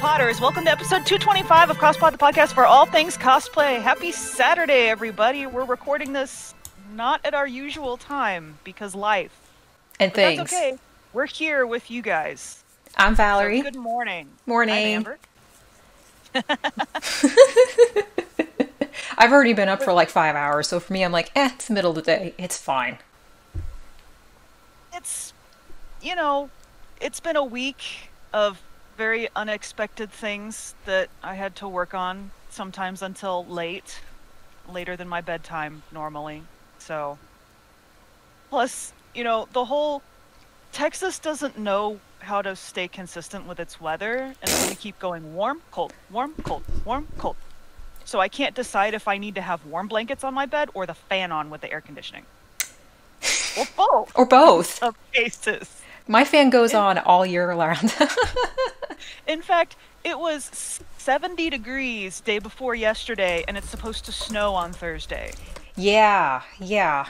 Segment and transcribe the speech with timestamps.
[0.00, 0.40] Potters.
[0.40, 3.80] Welcome to episode 225 of Cosplay the podcast for all things cosplay.
[3.80, 5.46] Happy Saturday, everybody.
[5.46, 6.54] We're recording this
[6.94, 9.32] not at our usual time because life.
[9.98, 10.38] And But things.
[10.38, 10.78] That's okay.
[11.12, 12.62] We're here with you guys.
[12.96, 13.62] I'm So Valerie.
[13.62, 14.28] good morning.
[14.46, 14.74] Morning.
[14.74, 15.18] I'm Amber.
[19.18, 21.68] I've already been up for like five hours, so for me, I'm like, eh, it's
[21.68, 22.34] the middle of the day.
[22.38, 22.98] It's fine.
[24.94, 25.32] It's,
[26.02, 26.50] you know,
[27.00, 28.60] it's been a week of
[28.96, 34.00] very unexpected things that I had to work on, sometimes until late,
[34.68, 36.42] later than my bedtime normally.
[36.78, 37.18] So,
[38.50, 40.02] plus, you know, the whole
[40.72, 45.34] Texas doesn't know how to stay consistent with its weather, and so we keep going
[45.34, 47.36] warm, cold, warm, cold, warm, cold.
[48.04, 50.86] So I can't decide if I need to have warm blankets on my bed or
[50.86, 52.24] the fan on with the air conditioning.
[53.58, 54.66] Or both Or both.
[54.78, 55.75] some cases.
[56.08, 57.94] My fan goes on all year round.
[59.26, 64.72] In fact, it was 70 degrees day before yesterday, and it's supposed to snow on
[64.72, 65.32] Thursday.
[65.76, 67.06] yeah, yeah.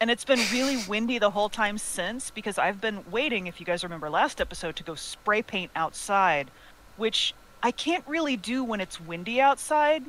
[0.00, 3.66] And it's been really windy the whole time since because I've been waiting, if you
[3.66, 6.50] guys remember last episode, to go spray paint outside,
[6.96, 10.04] which I can't really do when it's windy outside.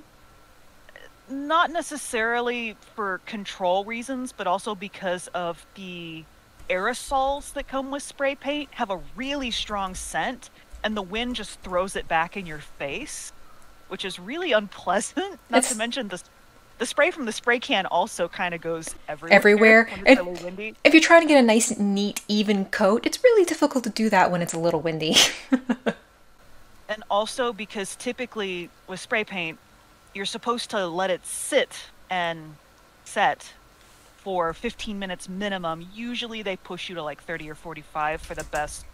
[1.29, 6.23] Not necessarily for control reasons, but also because of the
[6.71, 10.49] aerosols that come with spray paint have a really strong scent,
[10.83, 13.31] and the wind just throws it back in your face,
[13.89, 15.39] which is really unpleasant.
[15.49, 16.21] Not It's- to mention the
[16.77, 19.35] the spray from the spray can also kind of goes everywhere.
[19.37, 19.89] Everywhere.
[20.03, 20.75] when And- windy.
[20.83, 24.09] If you're trying to get a nice, neat, even coat, it's really difficult to do
[24.09, 25.15] that when it's a little windy.
[26.89, 29.59] And also because typically with spray paint,
[30.13, 32.55] you're supposed to let it sit and
[33.05, 33.53] set
[34.23, 35.87] for 15 minutes minimum.
[35.93, 38.85] Usually they push you to like 30 or 45 for the best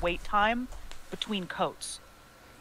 [0.00, 0.68] wait time
[1.10, 2.00] between coats,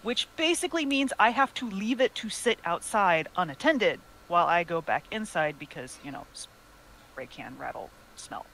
[0.03, 4.81] which basically means I have to leave it to sit outside unattended while I go
[4.81, 8.45] back inside because, you know, spray can rattle smell.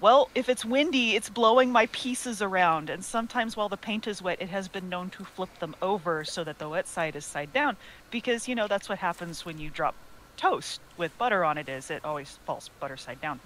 [0.00, 4.20] Well, if it's windy, it's blowing my pieces around, and sometimes while the paint is
[4.20, 7.24] wet, it has been known to flip them over so that the wet side is
[7.24, 7.76] side down,
[8.10, 9.94] because you know that's what happens when you drop
[10.42, 11.68] toast with butter on it.
[11.68, 13.38] Is it always falls butter side down?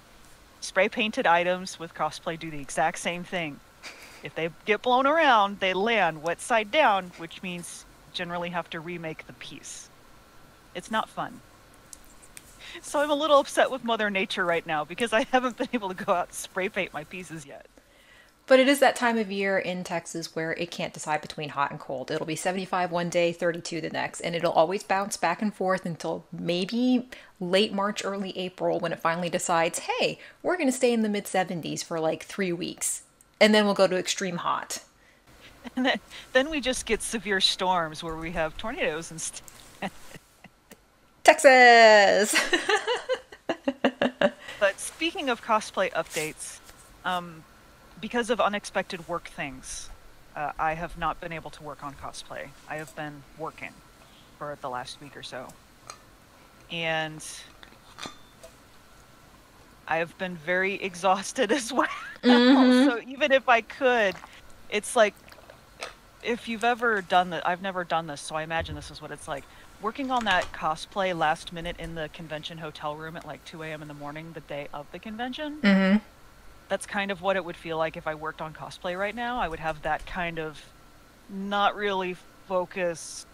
[0.61, 3.61] Spray painted items with cosplay do the exact same thing.
[4.23, 8.81] If they get blown around, they land wet side down, which means generally have to
[8.81, 9.91] remake the piece.
[10.75, 11.41] It's not fun.
[12.81, 15.91] So I'm a little upset with Mother Nature right now because I haven't been able
[15.91, 17.67] to go out and spray paint my pieces yet.
[18.47, 21.71] But it is that time of year in Texas where it can't decide between hot
[21.71, 22.11] and cold.
[22.11, 25.85] It'll be 75 one day, 32 the next, and it'll always bounce back and forth
[25.85, 27.09] until maybe
[27.41, 31.09] late March, early April when it finally decides, hey, we're going to stay in the
[31.09, 33.03] mid 70s for like three weeks.
[33.41, 34.83] And then we'll go to extreme hot.
[35.75, 36.01] And then,
[36.33, 39.43] then we just get severe storms where we have tornadoes and st-
[41.25, 42.39] Texas!
[44.59, 46.59] But speaking of cosplay updates,
[47.05, 47.45] um,
[48.01, 49.91] because of unexpected work things,
[50.35, 52.49] uh, I have not been able to work on cosplay.
[52.69, 53.73] I have been working
[54.39, 55.49] for the last week or so.
[56.71, 57.25] And
[59.89, 61.89] I have been very exhausted as well.
[62.23, 64.15] so even if I could,
[64.69, 65.15] it's like
[66.23, 69.11] if you've ever done that, I've never done this, so I imagine this is what
[69.11, 69.45] it's like.
[69.81, 73.83] Working on that cosplay last minute in the convention hotel room at like 2 a.m.
[73.83, 75.59] in the morning, the day of the convention.
[75.63, 75.99] mm-hmm.
[76.69, 79.39] That's kind of what it would feel like if I worked on cosplay right now.
[79.39, 80.61] I would have that kind of
[81.29, 82.17] not really
[82.49, 83.27] focused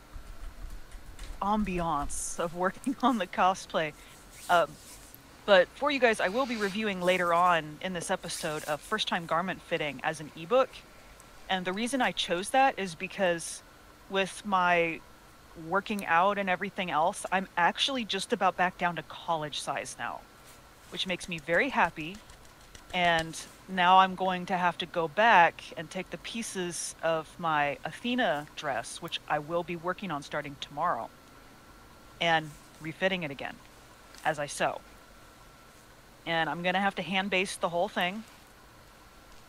[1.41, 3.93] ambiance of working on the cosplay.
[4.51, 4.69] Um,
[5.45, 9.09] but for you guys, I will be reviewing later on in this episode of First
[9.09, 10.71] Time Garment Fitting as an ebook.
[11.51, 13.63] And the reason I chose that is because
[14.09, 15.01] with my
[15.69, 20.21] working out and everything else, I'm actually just about back down to college size now,
[20.91, 22.17] which makes me very happy.
[22.95, 27.79] And now I'm going to have to go back and take the pieces of my
[27.85, 31.09] Athena dress, which I will be working on starting tomorrow,
[32.21, 32.51] and
[32.81, 33.55] refitting it again
[34.25, 34.81] as I sew.
[36.27, 38.25] And I'm going to have to hand baste the whole thing.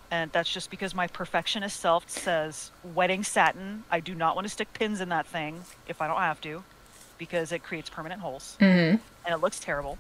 [0.10, 3.84] And that's just because my perfectionist self says wedding satin.
[3.92, 6.64] I do not want to stick pins in that thing if I don't have to,
[7.18, 8.98] because it creates permanent holes Mm-hmm.
[9.26, 9.98] and it looks terrible.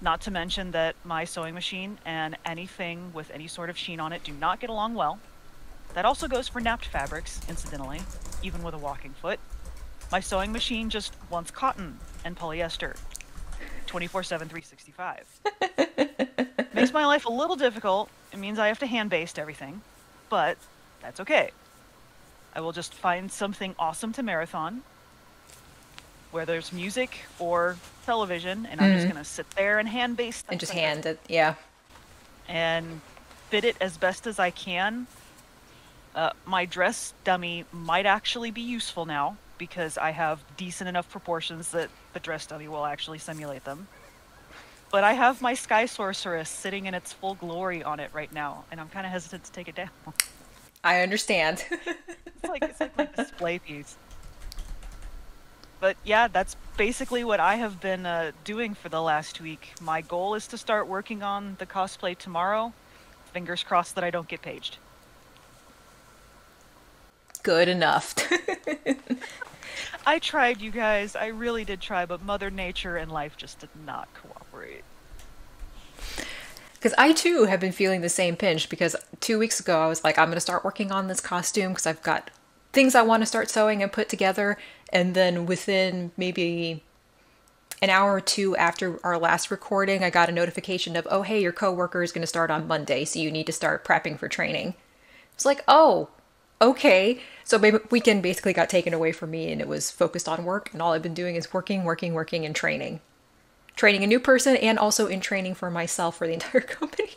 [0.00, 4.12] Not to mention that my sewing machine and anything with any sort of sheen on
[4.12, 5.18] it do not get along well.
[5.94, 8.00] That also goes for napped fabrics, incidentally,
[8.42, 9.40] even with a walking foot.
[10.12, 12.96] My sewing machine just wants cotton and polyester
[13.86, 15.40] 24 7, 365.
[16.74, 18.08] Makes my life a little difficult.
[18.32, 19.80] It means I have to hand baste everything,
[20.28, 20.58] but
[21.02, 21.50] that's okay.
[22.54, 24.82] I will just find something awesome to marathon,
[26.30, 29.14] where there's music or television, and I'm just Mm-hmm.
[29.14, 31.18] gonna sit there and hand base And just hand it.
[31.28, 31.54] Yeah.
[32.48, 33.00] and
[33.50, 35.06] fit it as best as I can.
[36.14, 41.70] Uh, my dress dummy might actually be useful now because I have decent enough proportions
[41.72, 43.86] that the dress dummy will actually simulate them.
[44.90, 48.64] But I have my Sky Sorceress sitting in its full glory on it right now,
[48.70, 49.90] and I'm kind of hesitant to take it down.
[50.82, 51.64] I understand.
[51.70, 53.96] It's like it's like my display piece.
[55.80, 59.72] But yeah, that's basically what I have been uh, doing for the last week.
[59.80, 62.72] My goal is to start working on the cosplay tomorrow.
[63.32, 64.78] Fingers crossed that I don't get paged.
[67.42, 68.14] Good enough.
[70.06, 71.14] I tried, you guys.
[71.14, 74.84] I really did try, but Mother Nature and life just did not cooperate.
[76.74, 80.04] Because I too have been feeling the same pinch because two weeks ago I was
[80.04, 82.30] like, I'm going to start working on this costume because I've got
[82.72, 84.56] things I want to start sewing and put together.
[84.90, 86.82] And then within maybe
[87.80, 91.40] an hour or two after our last recording, I got a notification of, oh, hey,
[91.40, 94.28] your coworker is going to start on Monday, so you need to start prepping for
[94.28, 94.74] training.
[95.34, 96.08] It's like, oh,
[96.60, 97.20] okay.
[97.44, 100.70] So my weekend basically got taken away from me and it was focused on work.
[100.72, 103.00] And all I've been doing is working, working, working, and training.
[103.76, 107.14] Training a new person and also in training for myself for the entire company.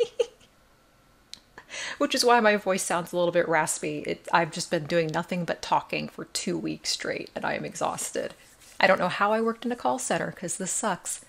[1.98, 4.00] Which is why my voice sounds a little bit raspy.
[4.00, 7.66] It, I've just been doing nothing but talking for two weeks straight and I am
[7.66, 8.34] exhausted.
[8.80, 11.24] I don't know how I worked in a call center because this sucks.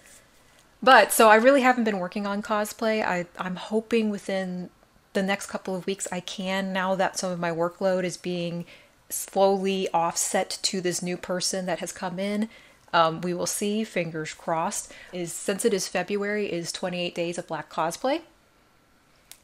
[0.83, 3.05] But so I really haven't been working on cosplay.
[3.05, 4.71] I, I'm hoping within
[5.13, 8.65] the next couple of weeks I can now that some of my workload is being
[9.09, 12.49] slowly offset to this new person that has come in.
[12.93, 14.93] Um, we will see, fingers crossed.
[15.13, 18.23] Is since it is February, is 28 days of Black cosplay.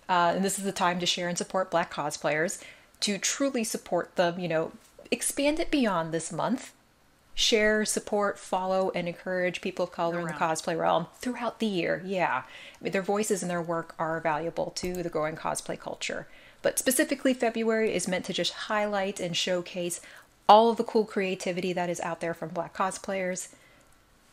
[0.08, 2.62] Uh, and this is the time to share and support Black cosplayers,
[3.00, 4.72] to truly support them, you know,
[5.10, 6.72] expand it beyond this month.
[7.34, 12.02] Share, support, follow, and encourage people of color in the cosplay realm throughout the year.
[12.04, 12.42] Yeah.
[12.42, 16.26] I mean, their voices and their work are valuable to the growing cosplay culture.
[16.62, 20.00] But specifically, February is meant to just highlight and showcase
[20.48, 23.50] all of the cool creativity that is out there from Black cosplayers.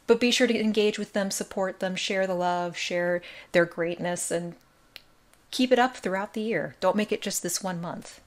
[0.07, 3.21] But be sure to engage with them, support them, share the love, share
[3.51, 4.55] their greatness, and
[5.55, 6.75] keep it up throughout the year.
[6.81, 8.19] Don't make it just this one month.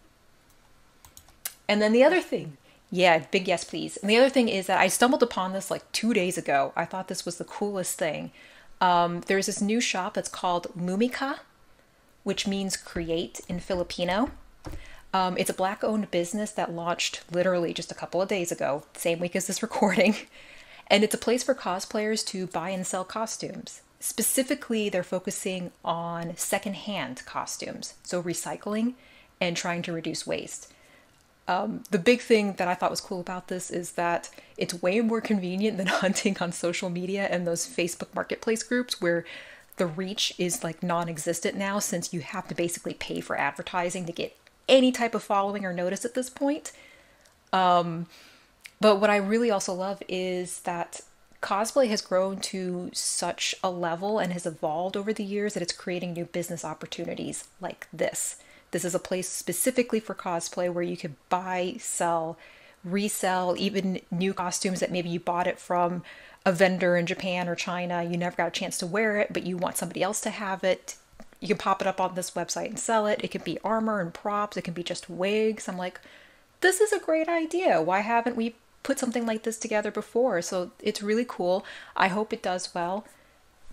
[1.68, 2.56] And then the other thing,
[2.90, 3.98] yeah, big yes, please.
[3.98, 6.72] And the other thing is that I stumbled upon this like two days ago.
[6.74, 8.30] I thought this was the coolest thing.
[8.80, 11.40] Um, there's this new shop that's called Lumika,
[12.24, 14.30] which means create in Filipino.
[15.12, 18.84] Um, it's a black owned business that launched literally just a couple of days ago,
[18.94, 20.16] same week as this recording.
[20.86, 23.82] And it's a place for cosplayers to buy and sell costumes.
[24.00, 28.94] Specifically, they're focusing on secondhand costumes, so recycling
[29.40, 30.72] and trying to reduce waste.
[31.48, 35.00] Um, the big thing that I thought was cool about this is that it's way
[35.00, 39.24] more convenient than hunting on social media and those Facebook marketplace groups where
[39.76, 44.06] the reach is like non existent now since you have to basically pay for advertising
[44.06, 44.36] to get
[44.68, 46.72] any type of following or notice at this point.
[48.80, 51.00] But what I really also love is that
[51.42, 55.72] cosplay has grown to such a level and has evolved over the years that it's
[55.72, 58.36] creating new business opportunities like this.
[58.70, 62.36] This is a place specifically for cosplay where you could buy, sell,
[62.84, 66.02] resell, even new costumes that maybe you bought it from
[66.44, 68.02] a vendor in Japan or China.
[68.02, 70.64] You never got a chance to wear it, but you want somebody else to have
[70.64, 70.96] it.
[71.40, 73.20] You can pop it up on this website and sell it.
[73.22, 75.68] It could be armor and props, it can be just wigs.
[75.68, 76.00] I'm like,
[76.60, 77.80] this is a great idea.
[77.80, 78.54] Why haven't we
[78.88, 80.40] put something like this together before?
[80.42, 81.64] So it's really cool.
[81.94, 83.04] I hope it does well.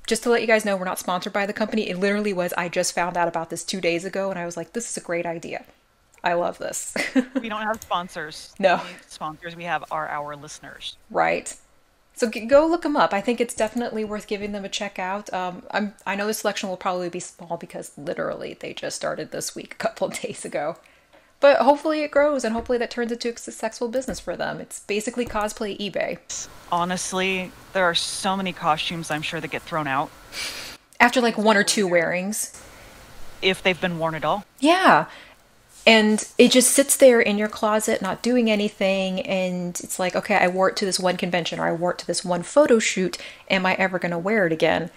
[0.05, 1.89] Just to let you guys know, we're not sponsored by the company.
[1.89, 4.57] It literally was, I just found out about this two days ago and I was
[4.57, 5.65] like, this is a great idea.
[6.23, 6.93] I love this.
[7.41, 8.53] We don't have sponsors.
[8.59, 8.81] No.
[9.07, 10.97] Sponsors we have are our listeners.
[11.09, 11.55] right.
[12.17, 13.13] So g- go look them up.
[13.13, 15.31] I think it's definitely worth giving them a check out.
[15.33, 19.31] Um, I'm, I know the selection will probably be small because literally they just started
[19.31, 20.77] this week a couple of days ago.
[21.39, 24.59] But hopefully it grows and hopefully that turns into a successful business for them.
[24.59, 26.17] It's basically cosplay eBay.
[26.71, 30.09] Honestly, there are so many costumes I'm sure that get thrown out
[30.99, 32.59] After like one or two wearings.
[33.41, 34.43] if they've been worn at all.
[34.59, 35.05] Yeah.
[35.85, 39.21] And it just sits there in your closet, not doing anything.
[39.21, 41.99] And it's like, okay, I wore it to this one convention or I wore it
[41.99, 43.19] to this one photo shoot.
[43.51, 44.89] Am I ever going to wear it again?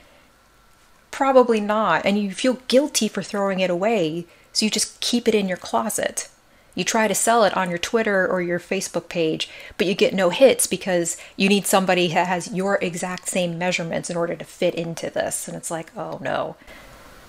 [1.10, 2.06] Probably not.
[2.06, 4.24] And you feel guilty for throwing it away.
[4.58, 6.28] So you just keep it in your closet.
[6.74, 10.12] You try to sell it on your Twitter or your Facebook page, but you get
[10.12, 14.44] no hits because you need somebody that has your exact same measurements in order to
[14.44, 15.46] fit into this.
[15.46, 16.56] And it's like, oh no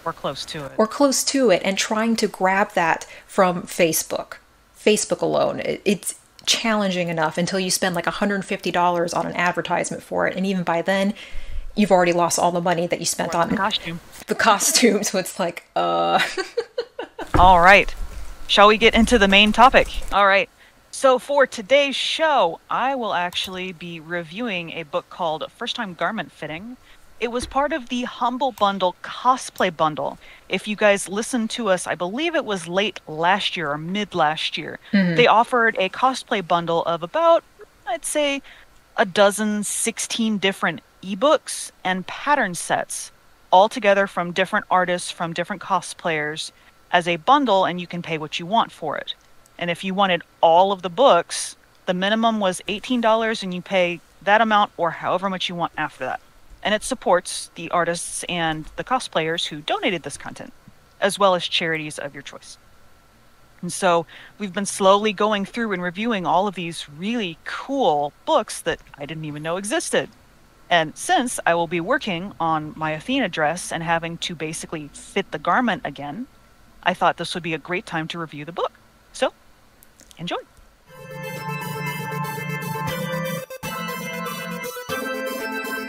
[0.06, 0.72] Or close to it.
[0.76, 4.38] or close to it and trying to grab that from Facebook.
[4.76, 6.16] Facebook alone, it's
[6.48, 10.36] challenging enough until you spend like $150 on an advertisement for it.
[10.36, 11.14] And even by then,
[11.76, 14.00] you've already lost all the money that you spent on the costume.
[14.26, 15.04] The costume.
[15.10, 16.20] So it's like, uh.
[17.40, 17.96] all right.
[18.48, 19.88] Shall we get into the main topic?
[20.12, 20.50] All right.
[20.92, 26.34] So for today's show, I will actually be reviewing a book called First Time Garment
[26.34, 26.76] Fitting.
[27.22, 30.18] It was part of the Humble Bundle cosplay bundle.
[30.50, 34.14] If you guys listened to us, I believe it was late last year or mid
[34.14, 35.16] last year, mm-hmm.
[35.16, 37.46] they offered a cosplay bundle of about,
[37.88, 38.42] I'd say,
[38.98, 43.14] a dozen, 16 different ebooks and pattern sets,
[43.50, 46.52] all together from different artists, from different cosplayers,
[46.92, 49.14] as a bundle, and you can pay what you want for it.
[49.58, 51.56] And if you wanted all of the books,
[51.86, 56.06] the minimum was $18 and you pay that amount or however much you want after
[56.06, 56.22] that.
[56.64, 60.54] And it supports the artists and the cosplayers who donated this content,
[61.02, 62.58] as well as charities of your choice.
[63.62, 64.06] And so
[64.38, 69.06] we've been slowly going through and reviewing all of these really cool books that I
[69.06, 70.10] didn't even know existed.
[70.70, 75.32] And since I will be working on my Athena dress and having to basically fit
[75.32, 76.28] the garment again,
[76.84, 78.74] I thought this would be a great time to review the book.
[79.14, 79.34] So
[80.20, 80.36] Enjoy!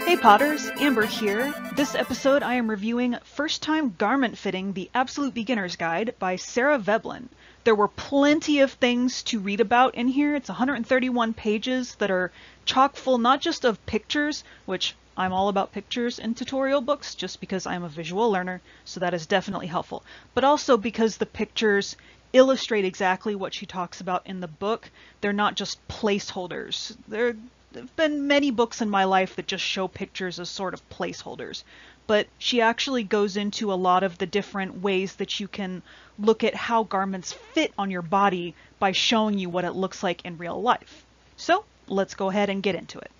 [0.06, 1.52] Hey Potters, Amber here.
[1.74, 6.78] This episode I am reviewing First Time Garment Fitting, the Absolute Beginner's Guide by Sarah
[6.78, 7.28] Veblen.
[7.64, 10.34] There were plenty of things to read about in here.
[10.34, 12.32] It's 131 pages that are
[12.64, 17.40] chock full not just of pictures, which I'm all about pictures in tutorial books just
[17.40, 21.94] because I'm a visual learner, so that is definitely helpful, but also because the pictures
[22.32, 24.90] illustrate exactly what she talks about in the book.
[25.20, 26.96] They're not just placeholders.
[27.06, 27.36] There
[27.74, 31.64] have been many books in my life that just show pictures as sort of placeholders.
[32.06, 35.82] But she actually goes into a lot of the different ways that you can
[36.18, 40.24] look at how garments fit on your body by showing you what it looks like
[40.24, 41.04] in real life.
[41.36, 43.10] So let's go ahead and get into it.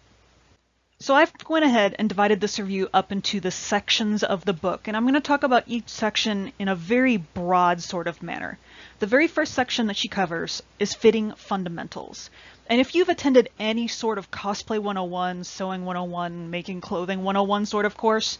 [1.03, 4.87] So I've went ahead and divided this review up into the sections of the book,
[4.87, 8.59] and I'm going to talk about each section in a very broad sort of manner.
[8.99, 12.29] The very first section that she covers is fitting fundamentals.
[12.69, 17.87] And if you've attended any sort of cosplay 101, sewing 101, making clothing 101 sort
[17.87, 18.39] of course,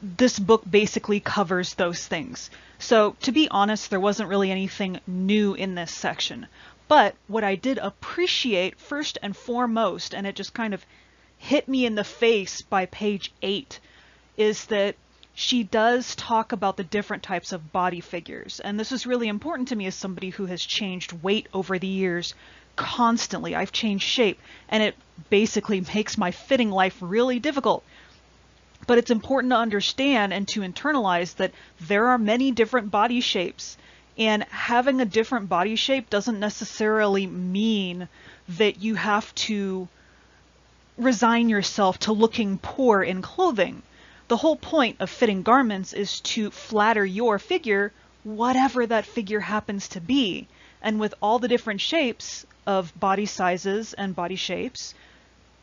[0.00, 2.48] this book basically covers those things.
[2.78, 6.46] So to be honest, there wasn't really anything new in this section.
[6.86, 10.86] But what I did appreciate first and foremost, and it just kind of
[11.38, 13.80] hit me in the face by page 8,
[14.36, 14.96] is that
[15.34, 18.60] she does talk about the different types of body figures.
[18.60, 21.86] And this is really important to me as somebody who has changed weight over the
[21.86, 22.34] years
[22.74, 23.54] constantly.
[23.54, 24.96] I've changed shape, and it
[25.30, 27.84] basically makes my fitting life really difficult.
[28.86, 33.76] But it's important to understand and to internalize that there are many different body shapes.
[34.16, 38.08] And having a different body shape doesn't necessarily mean
[38.48, 39.88] that you have to
[40.98, 43.82] resign yourself to looking poor in clothing.
[44.26, 47.92] The whole point of fitting garments is to flatter your figure,
[48.24, 50.48] whatever that figure happens to be.
[50.82, 54.92] And with all the different shapes of body sizes and body shapes,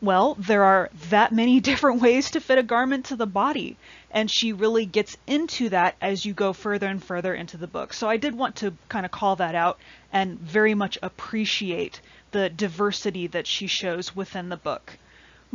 [0.02, 3.78] well, there are that many different ways to fit a garment to the body.
[4.12, 7.94] And she really gets into that as you go further and further into the book.
[7.94, 9.80] So I did want to kind of call that out
[10.14, 12.00] and very much appreciate
[12.32, 14.98] the diversity that she shows within the book.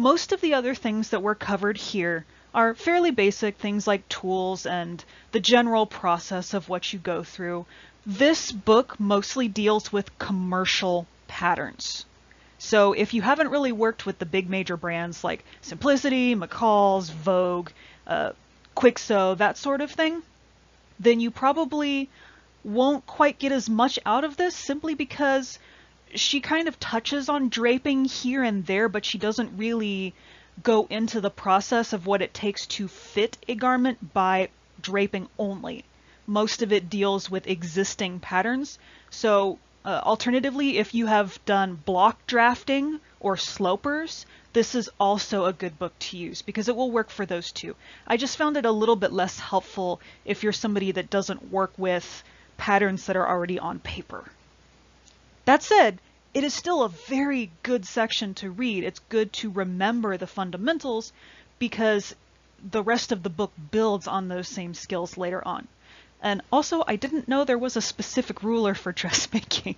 [0.01, 4.65] Most of the other things that were covered here are fairly basic things like tools
[4.65, 7.67] and the general process of what you go through.
[8.07, 12.07] This book mostly deals with commercial patterns.
[12.59, 17.69] So if you haven't really worked with the big major brands like Simplicity, McCall's, Vogue,
[18.07, 18.33] uh,
[18.75, 20.23] Kwik Sew, that sort of thing,
[20.99, 22.09] then you probably
[22.65, 25.59] won't quite get as much out of this simply because
[26.15, 30.15] she kind of touches on draping here and there, but she doesn't really
[30.63, 34.49] go into the process of what it takes to fit a garment by
[34.81, 35.85] draping only.
[36.27, 38.79] Most of it deals with existing patterns.
[39.11, 45.53] So, uh, alternatively, if you have done block drafting or slopers, this is also a
[45.53, 47.77] good book to use because it will work for those too.
[48.07, 51.73] I just found it a little bit less helpful if you're somebody that doesn't work
[51.79, 52.23] with
[52.57, 54.25] patterns that are already on paper.
[55.51, 55.99] That said,
[56.33, 58.85] it is still a very good section to read.
[58.85, 61.13] It's good to remember the fundamentals
[61.59, 62.15] because
[62.63, 65.67] the rest of the book builds on those same skills later on.
[66.23, 69.75] And also, I didn't know there was a specific ruler for dressmaking.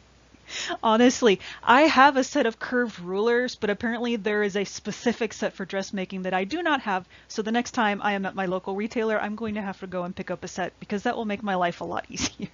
[0.83, 5.55] Honestly, I have a set of curved rulers, but apparently there is a specific set
[5.55, 7.09] for dressmaking that I do not have.
[7.29, 9.87] So the next time I am at my local retailer, I'm going to have to
[9.87, 12.51] go and pick up a set because that will make my life a lot easier.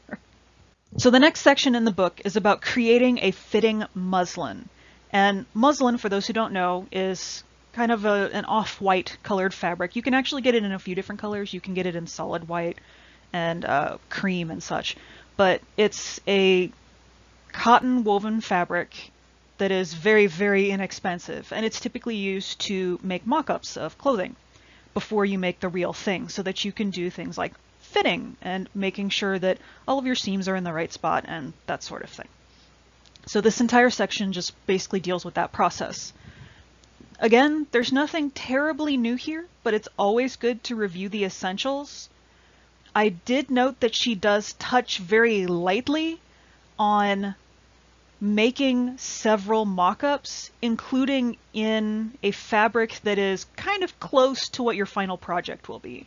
[0.97, 4.69] So the next section in the book is about creating a fitting muslin.
[5.13, 9.97] And muslin, for those who don't know, is kind of a, an off-white colored fabric.
[9.97, 11.53] You can actually get it in a few different colors.
[11.53, 12.79] You can get it in solid white
[13.33, 14.97] and uh, cream and such.
[15.37, 16.73] But it's a
[17.53, 19.13] cotton woven fabric
[19.59, 21.53] that is very, very inexpensive.
[21.53, 24.37] And it's typically used to make mock-ups of clothing
[24.95, 27.53] before you make the real thing so that you can do things like
[27.89, 31.53] fitting and making sure that all of your seams are in the right spot and
[31.67, 32.29] that sort of thing.
[33.27, 36.13] So this entire section just basically deals with that process.
[37.21, 42.09] Again, there's nothing terribly new here, but it's always good to review the essentials.
[42.95, 46.21] I did note that she does touch very lightly
[46.79, 47.35] on
[48.21, 54.87] making several mock-ups, including in a fabric that is kind of close to what your
[54.87, 56.07] final project will be.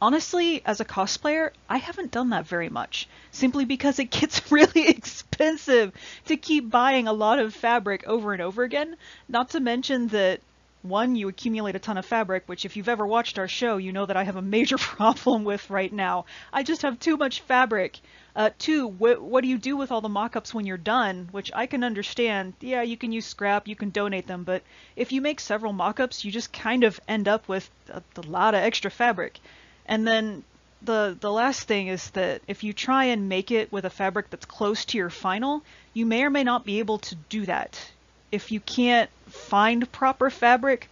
[0.00, 4.88] Honestly, as a cosplayer, I haven't done that very much, simply because it gets really
[4.88, 5.92] expensive
[6.26, 8.96] to keep buying a lot of fabric over and over again,
[9.28, 10.40] not to mention that
[10.82, 13.90] one, you accumulate a ton of fabric, which if you've ever watched our show, you
[13.90, 16.26] know that I have a major problem with right now.
[16.52, 17.98] I just have too much fabric.
[18.36, 21.28] Uh, two, wh what do you do with all the mock-ups when you're done?
[21.32, 22.54] Which I can understand.
[22.60, 24.62] Yeah, you can use scrap, you can donate them, but
[24.94, 28.54] if you make several mock-ups, you just kind of end up with a, a lot
[28.54, 29.40] of extra fabric.
[29.88, 30.44] And then
[30.82, 34.30] the the last thing is that if you try and make it with a fabric
[34.30, 35.62] that's close to your final,
[35.94, 37.90] you may or may not be able to do that.
[38.30, 40.88] If you can't find proper fabric,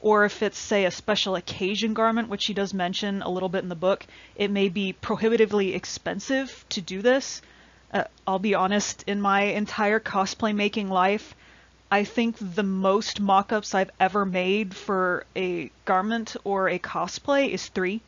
[0.00, 3.62] or if it's, say, a special occasion garment, which she does mention a little bit
[3.62, 4.04] in the book,
[4.34, 7.42] it may be prohibitively expensive to do this.
[7.92, 11.34] Uh, I'll be honest, in my entire cosplay making life,
[11.90, 17.68] I think the most mock-ups I've ever made for a garment or a cosplay is
[17.68, 18.00] three.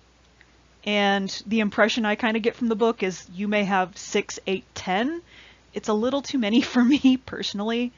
[0.85, 4.39] And the impression I kind of get from the book is you may have six,
[4.47, 5.23] eight, ten.
[5.75, 7.93] It's a little too many for me personally.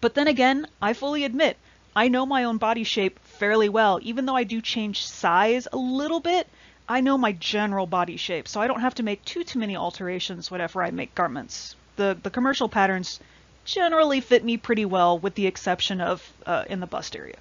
[0.00, 1.56] But then again, I fully admit,
[1.96, 3.98] I know my own body shape fairly well.
[4.02, 6.46] Even though I do change size a little bit,
[6.88, 9.76] I know my general body shape, so I don't have to make too too many
[9.76, 11.74] alterations whenever I make garments.
[11.96, 13.20] The the commercial patterns
[13.64, 17.36] generally fit me pretty well, with the exception of uh, in the bust area.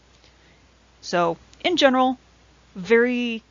[1.01, 2.17] So in general,
[2.75, 3.43] very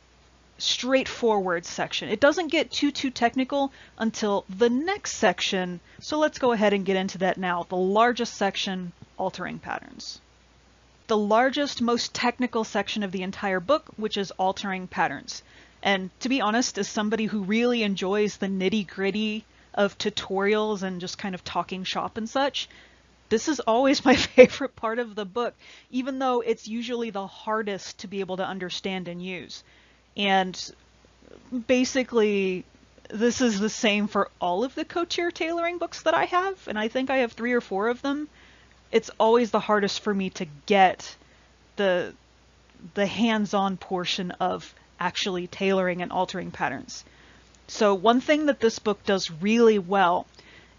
[0.57, 2.09] straightforward section.
[2.09, 6.85] It doesn't get too too technical until the next section, so let's go ahead and
[6.85, 7.65] get into that now.
[7.69, 10.19] The largest section, altering patterns
[11.07, 15.41] the largest, most technical section of the entire book, which is altering patterns.
[15.81, 20.99] And to be honest, as somebody who really enjoys the nitty gritty of tutorials and
[20.99, 22.67] just kind of talking shop and such,
[23.29, 25.55] this is always my favorite part of the book,
[25.91, 29.63] even though it's usually the hardest to be able to understand and use.
[30.17, 30.73] And
[31.67, 32.65] basically,
[33.09, 36.77] this is the same for all of the couture tailoring books that I have, and
[36.77, 38.27] I think I have three or four of them
[38.91, 41.15] it's always the hardest for me to get
[41.75, 42.13] the
[42.93, 47.03] the hands-on portion of actually tailoring and altering patterns.
[47.67, 50.27] So one thing that this book does really well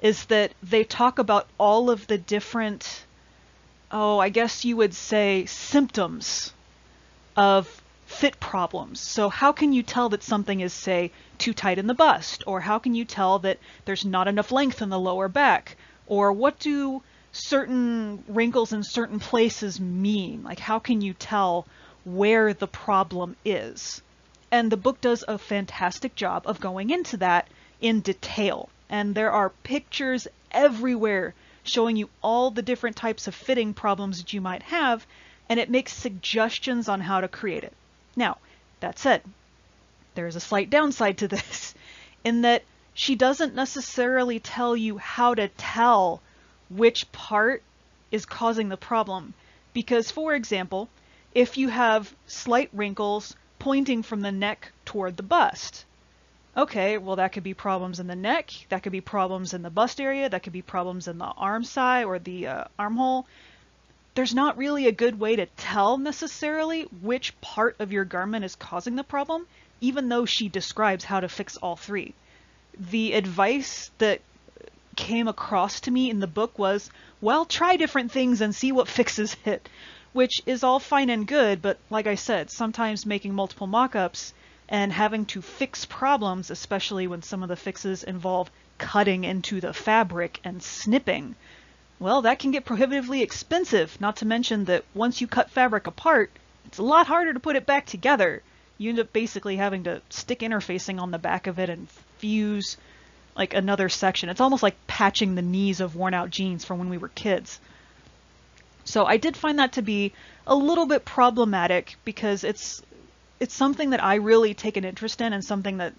[0.01, 3.05] is that they talk about all of the different
[3.91, 6.53] oh, I guess you would say symptoms
[7.37, 8.99] of fit problems.
[8.99, 12.59] So how can you tell that something is say too tight in the bust or
[12.59, 16.59] how can you tell that there's not enough length in the lower back or what
[16.59, 20.43] do certain wrinkles in certain places mean?
[20.43, 21.67] Like, how can you tell
[22.05, 24.01] where the problem is?
[24.51, 27.47] And the book does a fantastic job of going into that
[27.79, 28.71] in detail.
[28.89, 34.33] And there are pictures everywhere showing you all the different types of fitting problems that
[34.33, 35.07] you might have,
[35.51, 37.75] and it makes suggestions on how to create it.
[38.19, 38.39] Now,
[38.81, 39.23] that said,
[40.17, 41.73] there's a slight downside to this,
[42.25, 46.21] in that she doesn't necessarily tell you how to tell
[46.69, 47.63] which part
[48.11, 49.35] is causing the problem.
[49.73, 50.89] Because, for example,
[51.33, 55.85] if you have slight wrinkles pointing from the neck toward the bust,
[56.57, 59.71] okay, well, that could be problems in the neck, that could be problems in the
[59.71, 63.29] bust area, that could be problems in the arm side or the uh, armhole.
[64.19, 68.57] There's not really a good way to tell necessarily which part of your garment is
[68.57, 69.47] causing the problem,
[69.81, 72.15] even though she describes how to fix all three.
[72.77, 74.21] The advice that
[74.97, 78.89] came across to me in the book was, well, try different things and see what
[78.89, 79.69] fixes it.
[80.13, 84.35] Which is all fine and good, but like I said, sometimes making multiple mock-ups
[84.69, 89.73] and having to fix problems, especially when some of the fixes involve cutting into the
[89.73, 91.37] fabric and snipping,
[92.01, 96.31] well, that can get prohibitively expensive, not to mention that once you cut fabric apart,
[96.67, 98.43] it's a lot harder to put it back together.
[98.77, 102.77] You end up basically having to stick interfacing on the back of it and fuse
[103.37, 104.29] like another section.
[104.29, 107.61] It's almost like patching the knees of worn out jeans from when we were kids.
[108.85, 110.13] So I did find that to be
[110.47, 112.83] a little bit problematic because it's
[113.39, 115.95] it's something that I really take an interest in and something that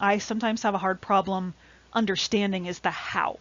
[0.00, 1.54] I sometimes have a hard problem
[1.92, 3.38] understanding is the how.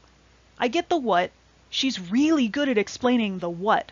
[0.60, 1.32] I get the what.
[1.70, 3.92] She's really good at explaining the what.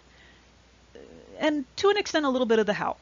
[1.40, 2.98] And to an extent a little bit of the how.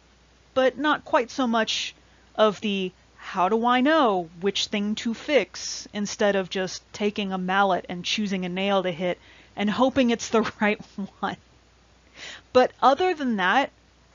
[0.54, 1.96] But not quite so much
[2.36, 7.38] of the how do I know which thing to fix instead of just taking a
[7.38, 9.18] mallet and choosing a nail to hit
[9.56, 10.80] and hoping it's the right
[11.20, 11.38] one.
[12.52, 13.72] But other than that,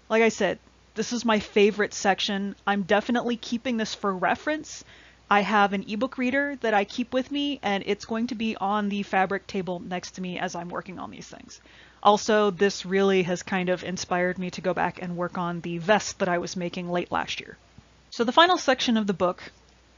[0.08, 0.58] like I said,
[0.94, 2.54] this is my favorite section.
[2.66, 4.84] I'm definitely keeping this for reference.
[5.30, 8.56] I have an ebook reader that I keep with me, and it's going to be
[8.56, 11.60] on the fabric table next to me as I'm working on these things.
[12.02, 15.78] Also, this really has kind of inspired me to go back and work on the
[15.78, 17.58] vest that I was making late last year.
[18.10, 19.42] So the final section of the book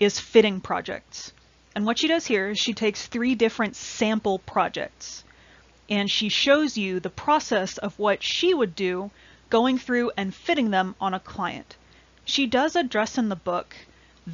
[0.01, 1.33] is fitting projects.
[1.77, 5.23] And what she does here is she takes three different sample projects
[5.89, 9.11] and she shows you the process of what she would do
[9.51, 11.77] going through and fitting them on a client.
[12.25, 13.75] She does address in the book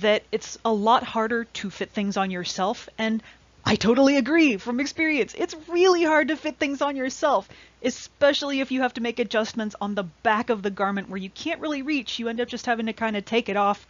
[0.01, 3.23] that it's a lot harder to fit things on yourself, and
[3.69, 5.35] I totally agree from experience.
[5.37, 7.49] It's really hard to fit things on yourself,
[7.83, 11.31] especially if you have to make adjustments on the back of the garment where you
[11.31, 12.21] can't really reach.
[12.21, 13.85] You end up just having to kind of take it off,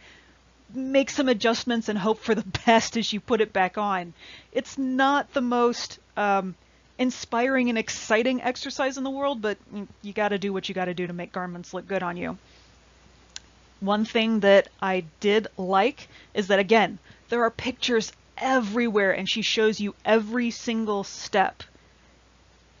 [0.73, 4.13] make some adjustments, and hope for the best as you put it back on.
[4.51, 6.55] It's not the most um,
[6.97, 9.59] inspiring and exciting exercise in the world, but
[10.01, 12.17] you got to do what you got to do to make garments look good on
[12.17, 12.39] you.
[13.79, 19.41] One thing that I did like is that, again, there are pictures everywhere and she
[19.41, 21.63] shows you every single step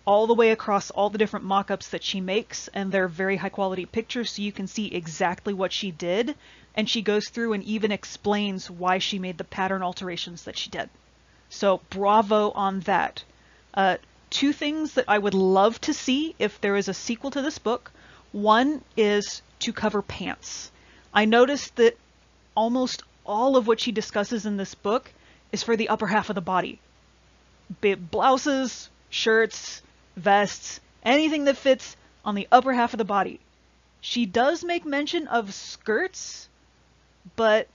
[0.05, 3.49] all the way across all the different mock-ups that she makes and they're very high
[3.49, 6.33] quality pictures so you can see exactly what she did
[6.75, 10.69] and she goes through and even explains why she made the pattern alterations that she
[10.69, 10.89] did.
[11.49, 13.23] So bravo on that.
[13.73, 13.97] Uh,
[14.29, 17.57] two things that I would love to see if there is a sequel to this
[17.57, 17.91] book.
[18.31, 20.71] One is to cover pants.
[21.13, 21.97] I noticed that
[22.55, 25.11] almost all of what she discusses in this book
[25.51, 26.79] is for the upper half of the body.
[27.81, 29.81] Be blouses, shirts,
[30.15, 33.39] vests, anything that fits on the upper half of the body.
[34.01, 36.47] She does make mention of skirts,
[37.35, 37.67] but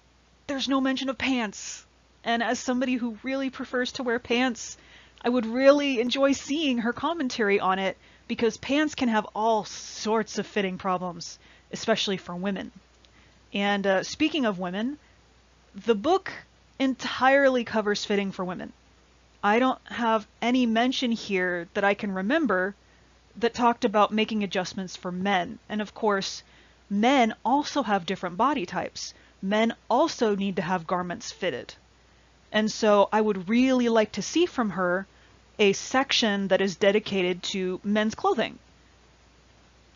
[0.47, 1.85] there's no mention of pants.
[2.25, 4.77] And as somebody who really prefers to wear pants,
[5.25, 7.97] I would really enjoy seeing her commentary on it
[8.29, 11.39] because pants can have all sorts of fitting problems,
[11.73, 12.71] especially for women.
[13.53, 14.99] And uh, speaking of women,
[15.75, 16.33] the book
[16.79, 18.73] entirely covers fitting for women.
[19.43, 22.75] I don't have any mention here that I can remember
[23.37, 25.59] that talked about making adjustments for men.
[25.69, 26.43] And of course,
[26.89, 29.15] men also have different body types.
[29.41, 31.75] Men also need to have garments fitted.
[32.53, 35.07] And so I would really like to see from her
[35.59, 38.59] a section that is dedicated to men's clothing.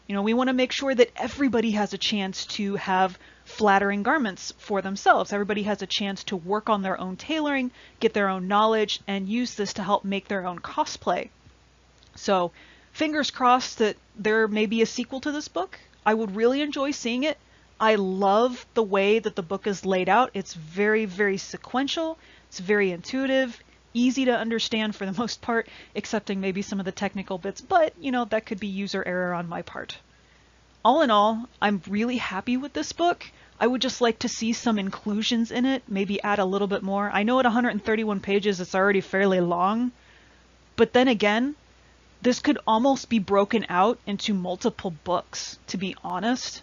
[0.06, 4.02] You know, we want to make sure that everybody has a chance to have flattering
[4.02, 5.32] garments for themselves.
[5.32, 9.28] Everybody has a chance to work on their own tailoring, get their own knowledge, and
[9.28, 11.30] use this to help make their own cosplay.
[12.16, 12.50] So,
[12.92, 15.78] fingers crossed that there may be a sequel to this book.
[16.04, 17.38] I would really enjoy seeing it.
[17.78, 20.30] I love the way that the book is laid out.
[20.34, 22.18] It's very, very sequential.
[22.48, 23.62] It's very intuitive,
[23.94, 27.94] easy to understand for the most part, excepting maybe some of the technical bits, but
[28.00, 29.98] you know, that could be user error on my part.
[30.86, 33.28] All in all, I'm really happy with this book.
[33.58, 36.84] I would just like to see some inclusions in it, maybe add a little bit
[36.84, 37.10] more.
[37.12, 39.90] I know at 131 pages it's already fairly long,
[40.76, 41.56] but then again,
[42.22, 46.62] this could almost be broken out into multiple books, to be honest.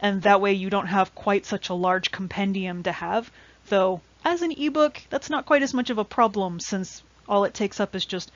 [0.00, 3.30] And that way you don't have quite such a large compendium to have,
[3.68, 7.52] though as an ebook, that's not quite as much of a problem since all it
[7.52, 8.32] takes up is just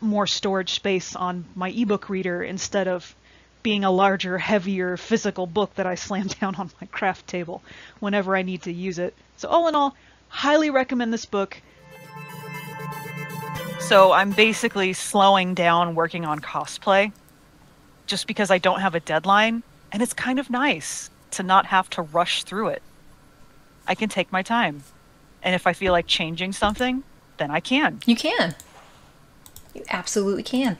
[0.00, 3.14] more storage space on my ebook reader instead of
[3.62, 7.62] being a larger, heavier physical book that I slam down on my craft table
[7.98, 9.14] whenever I need to use it.
[9.36, 9.94] So all in all,
[10.28, 11.60] highly recommend this book.
[13.80, 17.12] So I'm basically slowing down working on cosplay
[18.06, 21.88] just because I don't have a deadline, and it's kind of nice to not have
[21.90, 22.82] to rush through it.
[23.86, 24.82] I can take my time.
[25.42, 27.02] And if I feel like changing something,
[27.38, 28.00] then I can.
[28.06, 28.54] You can.
[29.74, 30.78] You absolutely can.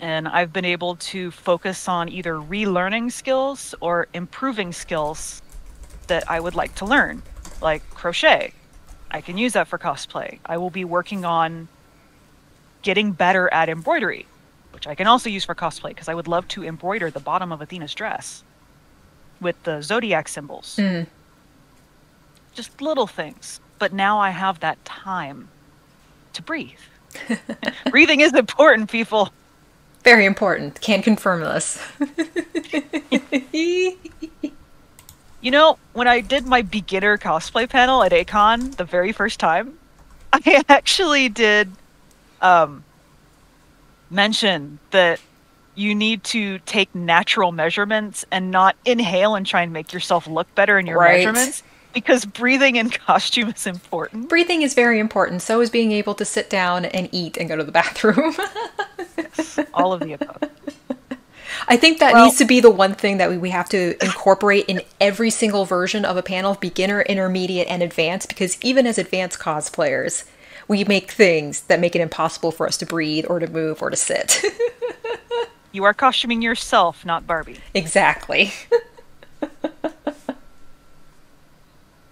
[0.00, 5.42] And I've been able to focus on either relearning skills or improving skills
[6.08, 7.22] that I would like to learn,
[7.60, 8.52] like crochet.
[9.10, 10.38] I can use that for cosplay.
[10.44, 11.68] I will be working on
[12.82, 14.26] getting better at embroidery,
[14.72, 17.52] which I can also use for cosplay because I would love to embroider the bottom
[17.52, 18.42] of Athena's dress
[19.40, 20.76] with the zodiac symbols.
[20.78, 21.06] Mm
[22.52, 23.60] just little things.
[23.78, 25.48] but now I have that time
[26.34, 26.78] to breathe.
[27.90, 29.30] Breathing is important, people.
[30.02, 30.80] Very important.
[30.80, 31.78] Can't confirm this.
[35.42, 39.78] You know, when I did my beginner cosplay panel at A-Kon the very first time,
[40.34, 41.70] I actually did
[42.42, 42.84] um,
[44.10, 45.18] mention that
[45.74, 50.54] you need to take natural measurements and not inhale and try and make yourself look
[50.54, 51.24] better in your Right.
[51.24, 51.62] measurements
[51.94, 54.28] because breathing in costume is important.
[54.28, 55.40] Breathing is very important.
[55.40, 58.34] So is being able to sit down and eat and go to the bathroom.
[59.74, 60.38] All of the above.
[61.68, 63.96] I think that Well- needs to be the one thing that we, we have to
[64.02, 68.98] incorporate in every single version of a panel beginner, intermediate, and advanced because even as
[68.98, 70.24] advanced cosplayers,
[70.68, 73.90] we make things that make it impossible for us to breathe or to move or
[73.90, 74.42] to sit.
[75.72, 77.58] You are costuming yourself, not Barbie.
[77.74, 78.52] exactly.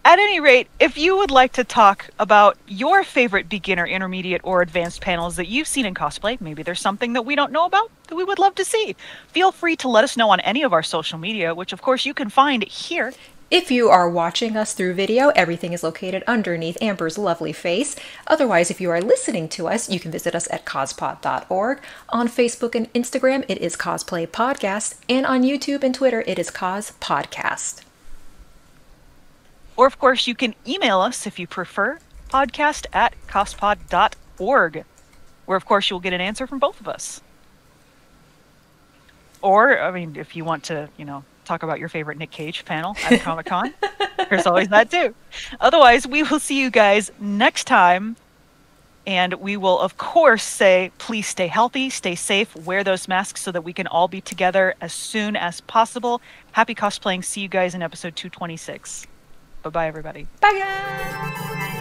[0.08, 4.62] At any rate, if you would like to talk about your favorite beginner, intermediate, or
[4.62, 7.90] advanced panels that you've seen in cosplay, maybe there's something that we don't know about
[8.06, 10.72] that we would love to see, feel free to let us know on any of
[10.72, 13.12] our social media, which of course you can find here.
[13.50, 17.94] If you are watching us through video, everything is located underneath Amber's lovely face.
[18.26, 21.80] Otherwise, if you are listening to us, you can visit us at cospod.org.
[22.08, 24.94] On Facebook and Instagram, it is Cosplay Podcast.
[25.06, 27.82] And on YouTube and Twitter, it is Cos Podcast.
[29.78, 34.84] Or of course you can email us if you prefer, podcast at cospod.org,
[35.46, 37.22] where of course you'll get an answer from both of us.
[39.40, 42.64] Or, I mean, if you want to, you know, talk about your favorite Nick Cage
[42.64, 43.72] panel at Comic Con,
[44.28, 45.14] there's always that too.
[45.60, 48.16] Otherwise, we will see you guys next time.
[49.06, 53.52] And we will, of course, say please stay healthy, stay safe, wear those masks so
[53.52, 56.20] that we can all be together as soon as possible.
[56.50, 57.24] Happy cosplaying.
[57.24, 59.06] See you guys in episode 226.
[59.68, 60.26] Bye bye, everybody.
[60.40, 61.74] Bye, guys!